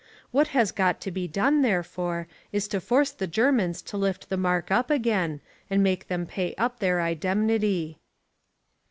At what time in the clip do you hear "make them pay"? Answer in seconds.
5.83-6.55